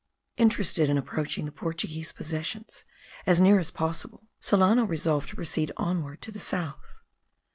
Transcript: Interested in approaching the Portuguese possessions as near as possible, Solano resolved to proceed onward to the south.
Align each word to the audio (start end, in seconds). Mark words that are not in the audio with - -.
Interested 0.37 0.89
in 0.89 0.97
approaching 0.97 1.45
the 1.45 1.51
Portuguese 1.51 2.11
possessions 2.11 2.83
as 3.27 3.39
near 3.39 3.59
as 3.59 3.69
possible, 3.69 4.27
Solano 4.39 4.83
resolved 4.83 5.29
to 5.29 5.35
proceed 5.35 5.71
onward 5.77 6.23
to 6.23 6.31
the 6.31 6.39
south. 6.39 7.03